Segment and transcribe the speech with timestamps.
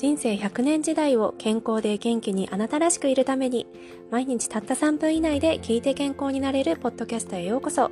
[0.00, 3.66] 人生100年時代を健康で元気にあなたらしくいるために
[4.10, 7.90] 毎日たった3分以内で聞いて健康になれるポッドキャストへようこそ。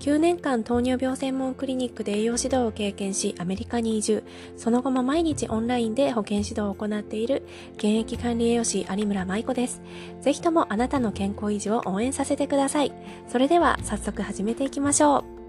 [0.00, 4.24] 9年間糖尿病専門クリニックで栄養指導を経験しアメリカに移住。
[4.56, 7.42] その後も毎日オンラインで保健指導を行っている。
[7.74, 9.82] 現役管理栄養士有村舞子です。
[10.22, 12.94] ぜひともあなたの健康維持を応援させてください。
[13.28, 15.41] それでは早速始めていきましょう。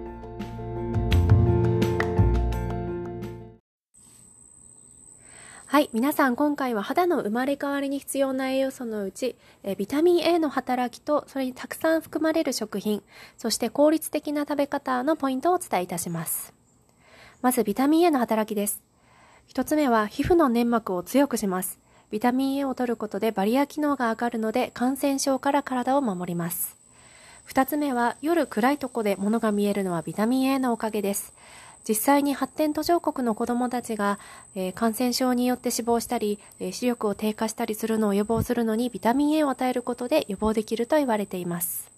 [5.65, 5.89] はい。
[5.91, 13.01] 皆さん、今回は肌の生まれ変わりに必要な栄養素のうち、えビタミン A の働きと、それにたくさん含まれる食品、
[13.37, 16.53] そして効率的な食べ方のポイントをお伝えいたします。
[17.41, 18.83] まず、ビタミン A の働きです。
[19.47, 21.79] 一つ目は、皮膚の粘膜を強くします。
[22.11, 26.77] ビタミン A を摂ることでバリア機能が上がるので、感染症から体を守ります。
[27.45, 31.33] 二つ目は、夜暗いとこで物が見えるのはビタミン A のおかげです。
[31.87, 34.19] 実際に発展途上国の子どもたちが、
[34.55, 41.91] えー、感染症によって死亡したり、えー、視力を低下したりするのを予防するのにビタミン A を与えることで予防できると言われています。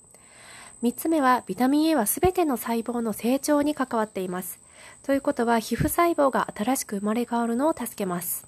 [0.84, 4.60] 3つ目は、ビタミン A はすべての細胞の成長に関わっています。
[5.04, 8.46] ということは、皮膚細胞が新しく生まれ変わるのを助けます。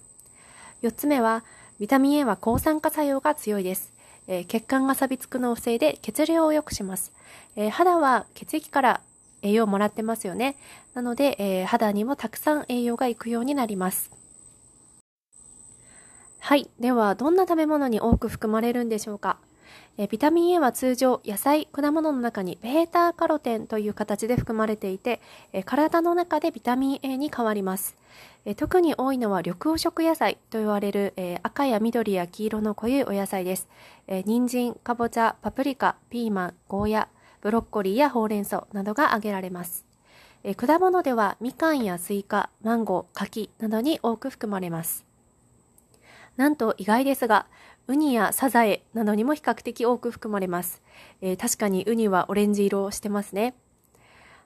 [0.82, 1.42] 4つ目は、
[1.80, 3.92] ビタミン A は抗酸化作用が強いです。
[4.26, 7.12] え、血管が錆びつくのを防いで血流を良くします。
[7.56, 9.00] えー、肌は血液から
[9.42, 10.56] 栄養をもらってますよね。
[10.94, 14.10] なので、えー、肌にもたくさん栄養がいくようになります。
[16.40, 16.70] はい。
[16.80, 19.38] では、どんな食べ物に多く含まれるんでしょうか？
[19.98, 25.20] えビタミン A は通常野菜、果物の中に β カロテンという形で含まれていて、
[25.52, 27.96] え体の中でビタミン A に変わります。
[28.44, 33.68] え特に多いのは緑黄色野菜と言われる、え赤や緑や黄色の濃いお野菜です。
[34.06, 37.08] え人参、かぼちゃ、パプリカ、ピーマン、ゴーヤ、
[37.40, 39.84] ブロッコリーやほうれん草などが挙げられます。
[40.44, 45.04] え果物ではみかんやスイカ、マンゴー、柿などに多く含まれます。
[46.36, 47.46] なんと意外ですが、
[47.88, 50.82] ウニやサザエなどにも比較的多く含まれます。
[51.20, 53.54] えー、確かにウニはオレンジ色をしてますね。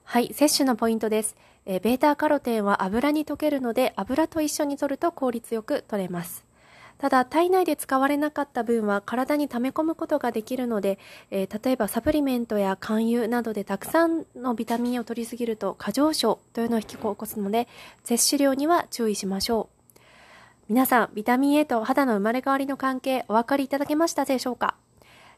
[0.03, 1.35] はい、摂取のポイントです。
[1.65, 6.45] えー、ベータカロテンは油に溶けるので油と一緒に摂ると効率よく取れます。
[7.03, 10.99] ただ体内で使われなかった分は体に溜め込むことができるので、
[11.31, 17.67] えー、例えばサプリメントや肝油などでたくさんのビタミンを取りすぎると過剰症というのを引き起こすので
[18.05, 19.99] 摂取量には注意しましょう。
[20.69, 24.75] 皆さんビタミン A と肌の生まれ変わりの関係お分かりいただけましたでしょうか？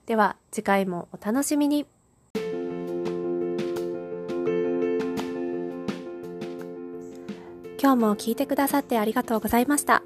[0.05, 1.87] では次回もお楽しみに。
[7.85, 10.01] 今日も聞いてくださってありがとうございました。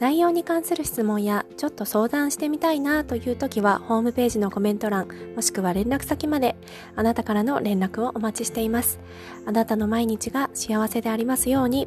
[0.00, 6.56] 内容に関する質問やちょっと相談してみたいなという時はホームページのコメント欄もしくは連絡先まで
[6.96, 8.98] あなたからの連絡をお待ちしています。
[9.46, 11.86] あなたの毎日が幸せでありますように。